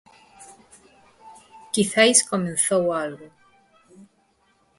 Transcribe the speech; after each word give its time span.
Quizais 1.73 2.19
comezou 2.31 2.79
algo. 3.03 3.27